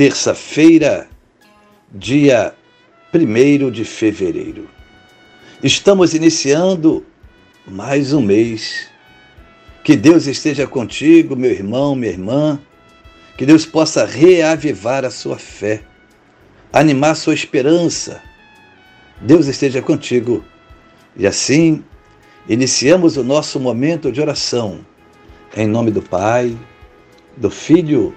[0.00, 1.10] terça-feira,
[1.92, 2.54] dia
[3.12, 4.66] 1 de fevereiro.
[5.62, 7.04] Estamos iniciando
[7.66, 8.88] mais um mês.
[9.84, 12.58] Que Deus esteja contigo, meu irmão, minha irmã.
[13.36, 15.82] Que Deus possa reavivar a sua fé,
[16.72, 18.22] animar a sua esperança.
[19.20, 20.42] Deus esteja contigo.
[21.14, 21.84] E assim,
[22.48, 24.80] iniciamos o nosso momento de oração.
[25.54, 26.56] Em nome do Pai,
[27.36, 28.16] do Filho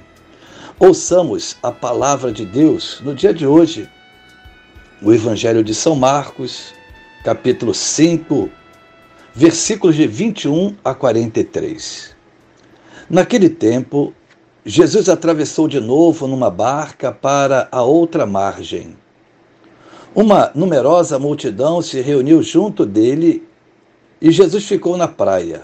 [0.83, 3.87] Ouçamos a palavra de Deus no dia de hoje,
[4.99, 6.73] o Evangelho de São Marcos,
[7.23, 8.49] capítulo 5,
[9.31, 12.15] versículos de 21 a 43.
[13.07, 14.11] Naquele tempo,
[14.65, 18.97] Jesus atravessou de novo numa barca para a outra margem.
[20.15, 23.47] Uma numerosa multidão se reuniu junto dele
[24.19, 25.61] e Jesus ficou na praia.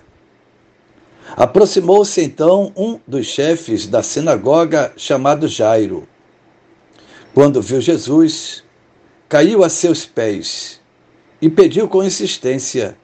[1.36, 6.08] Aproximou-se então um dos chefes da sinagoga, chamado Jairo.
[7.34, 8.64] Quando viu Jesus,
[9.28, 10.80] caiu a seus pés
[11.42, 12.98] e pediu com insistência: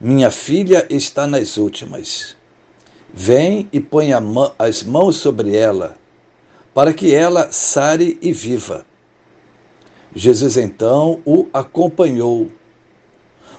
[0.00, 2.36] Minha filha está nas últimas.
[3.12, 4.10] Vem e põe
[4.58, 5.96] as mãos sobre ela,
[6.74, 8.84] para que ela sare e viva.
[10.14, 12.50] Jesus então o acompanhou.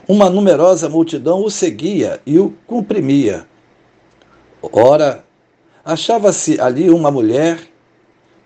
[0.08, 3.48] Uma numerosa multidão o seguia e o comprimia.
[4.62, 5.24] Ora,
[5.86, 7.60] achava-se ali uma mulher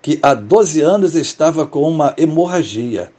[0.01, 3.11] que há 12 anos estava com uma hemorragia.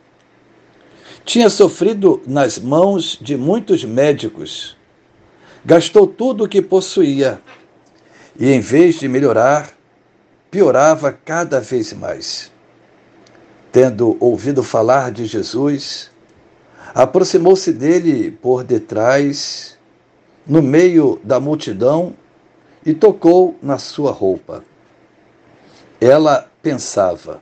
[1.24, 4.76] Tinha sofrido nas mãos de muitos médicos.
[5.64, 7.40] Gastou tudo o que possuía
[8.38, 9.70] e, em vez de melhorar,
[10.50, 12.52] piorava cada vez mais.
[13.72, 16.10] Tendo ouvido falar de Jesus,
[16.94, 19.76] aproximou-se dele por detrás,
[20.46, 22.14] no meio da multidão,
[22.84, 24.64] e tocou na sua roupa.
[26.00, 27.40] Ela pensava: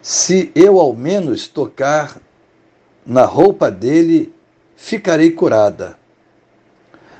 [0.00, 2.20] se eu ao menos tocar
[3.06, 4.32] na roupa dele,
[4.76, 5.96] ficarei curada.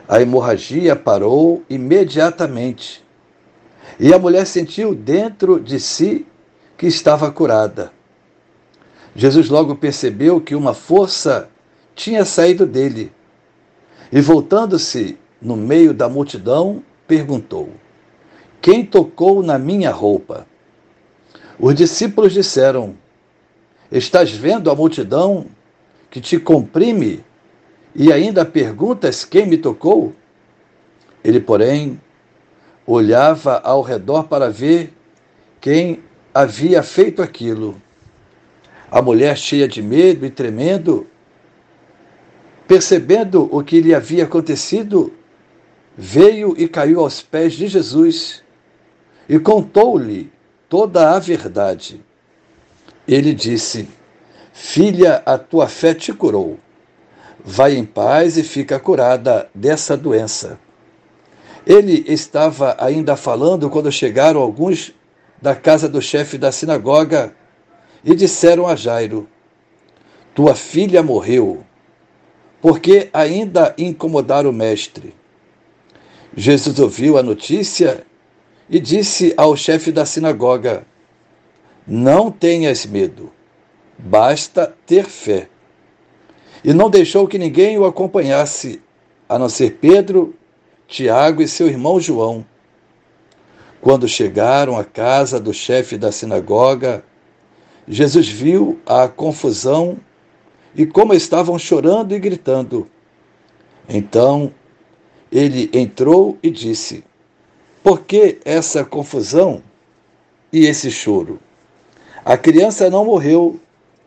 [0.09, 3.05] A hemorragia parou imediatamente
[3.99, 6.27] e a mulher sentiu dentro de si
[6.77, 7.93] que estava curada.
[9.15, 11.49] Jesus logo percebeu que uma força
[11.95, 13.13] tinha saído dele
[14.11, 17.69] e, voltando-se no meio da multidão, perguntou:
[18.63, 20.47] Quem tocou na minha roupa?
[21.59, 22.97] Os discípulos disseram:
[23.91, 25.45] Estás vendo a multidão
[26.11, 27.23] que te comprime
[27.95, 30.15] e ainda perguntas quem me tocou?
[31.23, 32.01] Ele, porém,
[32.87, 34.91] olhava ao redor para ver
[35.61, 36.03] quem
[36.33, 37.77] havia feito aquilo.
[38.91, 41.07] A mulher, cheia de medo e tremendo,
[42.67, 45.13] percebendo o que lhe havia acontecido,
[45.97, 48.43] veio e caiu aos pés de Jesus
[49.29, 50.33] e contou-lhe
[50.69, 52.01] toda a verdade.
[53.07, 53.89] Ele disse:
[54.53, 56.59] Filha, a tua fé te curou.
[57.45, 60.59] Vai em paz e fica curada dessa doença.
[61.67, 64.93] Ele estava ainda falando quando chegaram alguns
[65.41, 67.35] da casa do chefe da sinagoga
[68.05, 69.29] e disseram a Jairo:
[70.35, 71.65] Tua filha morreu,
[72.61, 75.15] porque ainda incomodaram o mestre.
[76.37, 78.07] Jesus ouviu a notícia
[78.69, 80.87] e disse ao chefe da sinagoga:
[81.87, 83.31] Não tenhas medo,
[83.99, 85.49] basta ter fé.
[86.65, 88.81] E não deixou que ninguém o acompanhasse,
[89.29, 90.35] a não ser Pedro,
[90.87, 92.47] Tiago e seu irmão João.
[93.81, 97.05] Quando chegaram à casa do chefe da sinagoga,
[97.87, 99.99] Jesus viu a confusão
[100.75, 102.89] e como estavam chorando e gritando.
[103.89, 104.55] Então
[105.33, 107.03] ele entrou e disse:
[107.83, 109.63] Por que essa confusão
[110.53, 111.41] e esse choro?
[112.23, 113.59] A criança não morreu,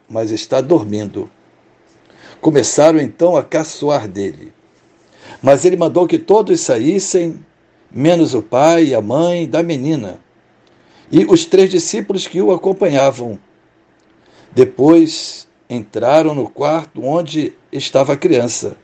[0.08, 1.30] mas está dormindo.
[2.40, 4.54] Começaram então a caçoar dele.
[5.42, 7.44] Mas ele mandou que todos saíssem,
[7.92, 10.20] menos o pai e a mãe da menina,
[11.12, 13.40] e os três discípulos que o acompanhavam.
[14.54, 18.78] Depois entraram no quarto onde estava a criança.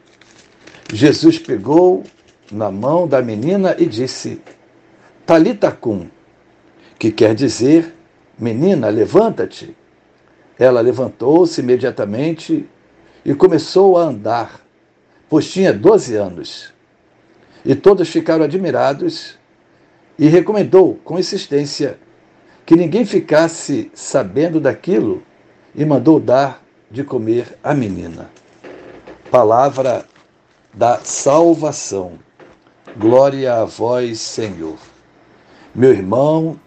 [0.91, 2.03] Jesus pegou
[2.51, 4.41] na mão da menina e disse:
[5.25, 6.07] Talita cum,
[6.99, 7.95] que quer dizer:
[8.37, 9.75] Menina, levanta-te.
[10.59, 12.67] Ela levantou-se imediatamente
[13.25, 14.61] e começou a andar,
[15.29, 16.73] pois tinha 12 anos.
[17.63, 19.39] E todos ficaram admirados
[20.17, 21.97] e recomendou com insistência
[22.65, 25.23] que ninguém ficasse sabendo daquilo
[25.73, 28.29] e mandou dar de comer à menina.
[29.29, 30.05] Palavra
[30.73, 32.19] da salvação.
[32.97, 34.77] Glória a vós, Senhor.
[35.73, 36.59] Meu irmão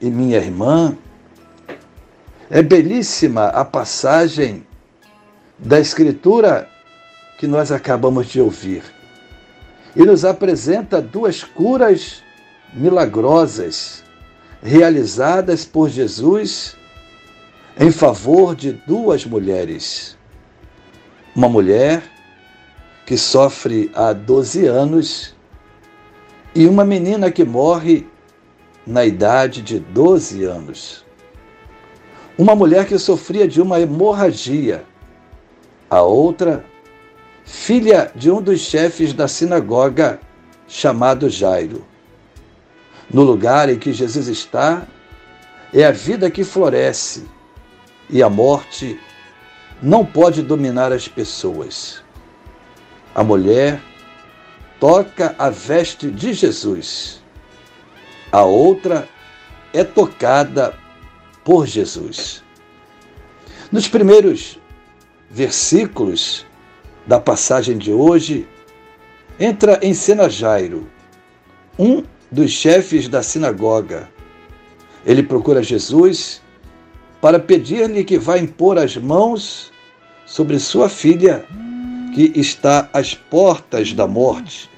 [0.00, 0.96] e minha irmã,
[2.48, 4.66] é belíssima a passagem
[5.58, 6.70] da Escritura
[7.38, 8.82] que nós acabamos de ouvir.
[9.94, 12.22] E nos apresenta duas curas
[12.72, 14.02] milagrosas
[14.62, 16.74] realizadas por Jesus
[17.78, 20.16] em favor de duas mulheres.
[21.36, 22.02] Uma mulher
[23.04, 25.34] que sofre há 12 anos
[26.54, 28.06] e uma menina que morre
[28.86, 31.04] na idade de 12 anos.
[32.36, 34.84] Uma mulher que sofria de uma hemorragia.
[35.88, 36.64] A outra,
[37.44, 40.20] filha de um dos chefes da sinagoga,
[40.66, 41.84] chamado Jairo.
[43.10, 44.86] No lugar em que Jesus está,
[45.72, 47.26] é a vida que floresce
[48.08, 48.98] e a morte
[49.82, 52.02] não pode dominar as pessoas.
[53.14, 53.80] A mulher
[54.82, 57.22] toca a veste de Jesus.
[58.32, 59.08] A outra
[59.72, 60.76] é tocada
[61.44, 62.42] por Jesus.
[63.70, 64.58] Nos primeiros
[65.30, 66.44] versículos
[67.06, 68.44] da passagem de hoje,
[69.38, 70.90] entra em cena Jairo,
[71.78, 74.10] um dos chefes da sinagoga.
[75.06, 76.42] Ele procura Jesus
[77.20, 79.70] para pedir-lhe que vá impor as mãos
[80.26, 81.46] sobre sua filha,
[82.16, 84.71] que está às portas da morte.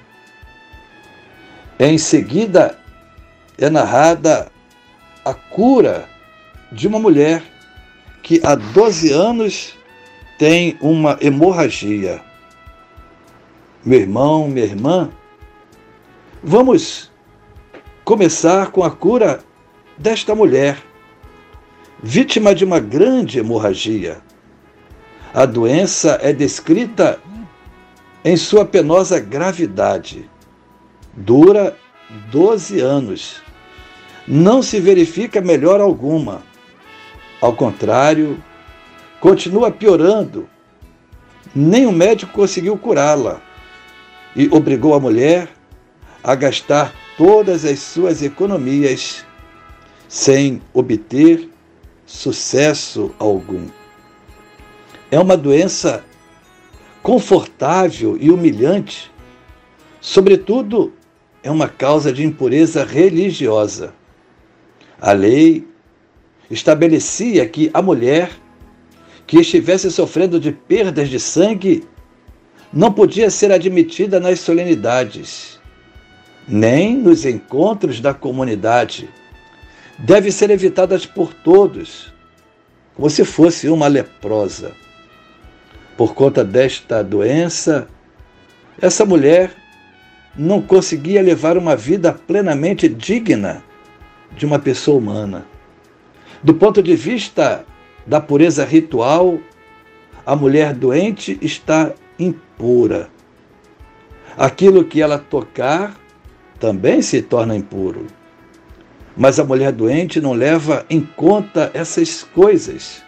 [1.78, 2.78] Em seguida,
[3.58, 4.50] é narrada
[5.24, 6.08] a cura
[6.70, 7.42] de uma mulher
[8.22, 9.74] que há 12 anos
[10.38, 12.22] tem uma hemorragia.
[13.84, 15.10] Meu irmão, minha irmã,
[16.42, 17.10] vamos
[18.04, 19.40] começar com a cura
[19.98, 20.78] desta mulher
[22.02, 24.18] vítima de uma grande hemorragia.
[25.32, 27.18] A doença é descrita
[28.24, 30.30] em sua penosa gravidade.
[31.16, 31.76] Dura
[32.30, 33.42] 12 anos.
[34.26, 36.42] Não se verifica melhor alguma.
[37.40, 38.42] Ao contrário,
[39.20, 40.48] continua piorando.
[41.54, 43.40] Nem o médico conseguiu curá-la
[44.34, 45.48] e obrigou a mulher
[46.22, 49.24] a gastar todas as suas economias
[50.08, 51.48] sem obter
[52.06, 53.66] sucesso algum.
[55.10, 56.04] É uma doença
[57.02, 59.12] confortável e humilhante,
[60.00, 60.92] sobretudo,
[61.44, 63.92] é uma causa de impureza religiosa.
[64.98, 65.68] A lei
[66.50, 68.30] estabelecia que a mulher
[69.26, 71.86] que estivesse sofrendo de perdas de sangue
[72.72, 75.60] não podia ser admitida nas solenidades,
[76.48, 79.08] nem nos encontros da comunidade
[79.98, 82.12] deve ser evitadas por todos,
[82.94, 84.72] como se fosse uma leprosa.
[85.96, 87.86] Por conta desta doença,
[88.80, 89.63] essa mulher
[90.36, 93.62] não conseguia levar uma vida plenamente digna
[94.36, 95.46] de uma pessoa humana.
[96.42, 97.64] Do ponto de vista
[98.06, 99.38] da pureza ritual,
[100.26, 103.08] a mulher doente está impura.
[104.36, 105.94] Aquilo que ela tocar
[106.58, 108.06] também se torna impuro.
[109.16, 113.02] Mas a mulher doente não leva em conta essas coisas,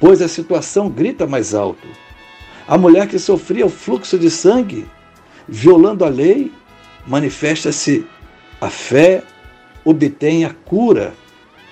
[0.00, 1.86] pois a situação grita mais alto.
[2.66, 4.86] A mulher que sofria o fluxo de sangue,
[5.50, 6.52] violando a lei,
[7.06, 8.06] manifesta-se
[8.60, 9.22] a fé,
[9.84, 11.12] obtém a cura.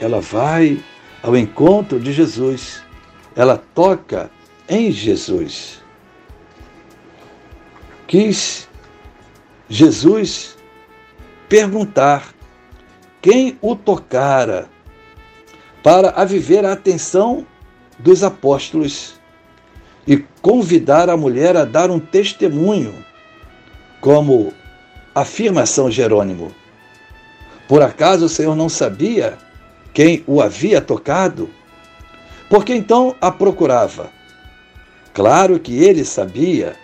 [0.01, 0.83] Ela vai
[1.23, 2.83] ao encontro de Jesus.
[3.37, 4.31] Ela toca
[4.69, 5.81] em Jesus.
[8.07, 8.69] Quis
[9.69, 10.57] Jesus
[11.49, 12.35] perguntar
[13.23, 14.69] quem o tocara
[15.83, 17.47] para aviver a atenção
[17.99, 19.19] dos apóstolos
[20.07, 23.05] e convidar a mulher a dar um testemunho,
[24.01, 24.53] como
[25.15, 26.53] afirma São Jerônimo.
[27.67, 29.37] Por acaso o Senhor não sabia
[29.93, 31.51] quem o havia tocado?
[32.49, 34.11] Porque então a procurava.
[35.13, 36.77] Claro que ele sabia,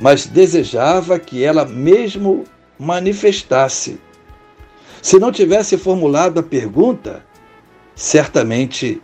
[0.00, 2.44] mas desejava que ela mesmo
[2.78, 4.00] manifestasse.
[5.02, 7.24] Se não tivesse formulado a pergunta,
[7.94, 9.00] certamente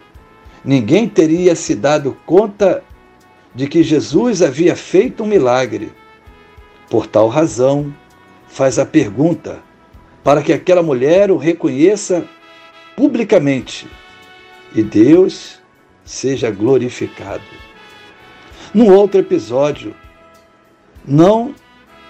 [0.65, 2.83] ninguém teria se dado conta
[3.55, 5.93] de que Jesus havia feito um milagre.
[6.89, 7.95] Por tal razão,
[8.49, 9.61] faz a pergunta
[10.23, 12.25] para que aquela mulher o reconheça
[12.97, 13.87] publicamente
[14.75, 15.61] e Deus
[16.05, 17.43] seja glorificado.
[18.73, 19.95] Num outro episódio,
[21.07, 21.55] não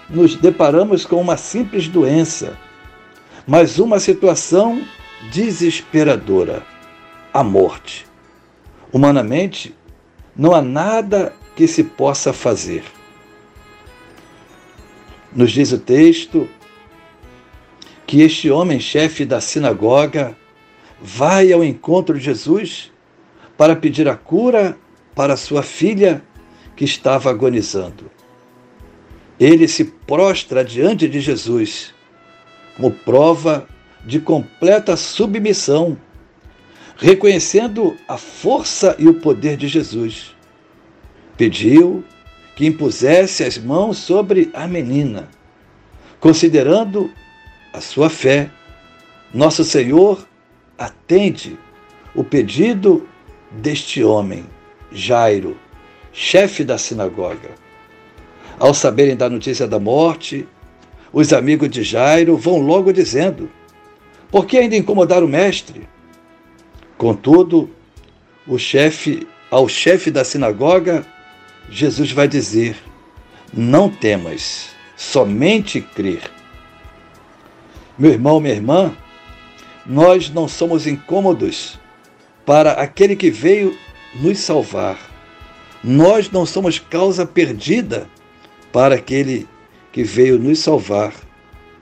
[0.09, 2.57] nos deparamos com uma simples doença,
[3.45, 4.81] mas uma situação
[5.31, 6.63] desesperadora
[7.33, 8.07] a morte.
[8.91, 9.75] Humanamente,
[10.35, 12.83] não há nada que se possa fazer.
[15.35, 16.47] Nos diz o texto
[18.07, 20.37] que este homem, chefe da sinagoga,
[21.01, 22.89] vai ao encontro de Jesus
[23.57, 24.77] para pedir a cura
[25.13, 26.23] para sua filha
[26.73, 28.09] que estava agonizando.
[29.37, 31.93] Ele se prostra diante de Jesus
[32.77, 33.67] como prova
[34.05, 35.97] de completa submissão,
[36.95, 40.33] reconhecendo a força e o poder de Jesus.
[41.35, 42.05] Pediu
[42.55, 45.29] que impusesse as mãos sobre a menina,
[46.19, 47.11] considerando
[47.73, 48.49] a sua fé.
[49.33, 50.25] Nosso Senhor
[50.77, 51.57] atende
[52.15, 53.07] o pedido
[53.51, 54.45] deste homem,
[54.91, 55.57] Jairo,
[56.13, 57.51] chefe da sinagoga.
[58.57, 60.47] Ao saberem da notícia da morte,
[61.11, 63.49] os amigos de Jairo vão logo dizendo:
[64.31, 65.87] Por que ainda incomodar o mestre?
[66.97, 67.69] Contudo,
[68.47, 71.05] o chefe, ao chefe da sinagoga,
[71.69, 72.75] Jesus vai dizer:
[73.53, 76.21] Não temas, somente crer.
[77.97, 78.95] Meu irmão, minha irmã,
[79.85, 81.79] nós não somos incômodos
[82.45, 83.77] para aquele que veio
[84.15, 84.99] nos salvar.
[85.83, 88.09] Nós não somos causa perdida
[88.71, 89.47] para aquele
[89.91, 91.13] que veio nos salvar.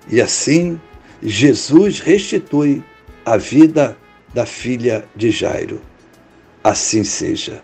[0.09, 0.79] E assim,
[1.21, 2.83] Jesus restitui
[3.25, 3.97] a vida
[4.33, 5.81] da filha de Jairo.
[6.63, 7.63] Assim seja.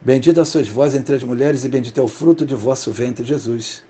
[0.00, 3.82] Bendita sois vós entre as mulheres, e bendito é o fruto de vosso ventre, Jesus.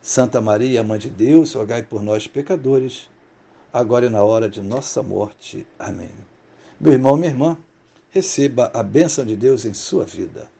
[0.00, 3.10] Santa Maria, Mãe de Deus, rogai por nós, pecadores,
[3.72, 5.66] agora e na hora de nossa morte.
[5.78, 6.10] Amém.
[6.80, 7.58] Meu irmão, minha irmã,
[8.08, 10.50] receba a bênção de Deus em sua vida.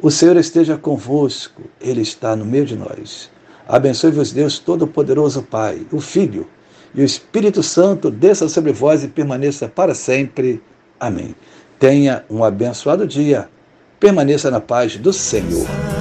[0.00, 3.30] O Senhor esteja convosco, Ele está no meio de nós.
[3.66, 6.46] Abençoe-vos, Deus Todo-Poderoso, Pai, o Filho
[6.94, 10.62] e o Espírito Santo, desça sobre vós e permaneça para sempre.
[11.00, 11.34] Amém.
[11.78, 13.48] Tenha um abençoado dia.
[14.04, 15.93] Permaneça na paz do Senhor.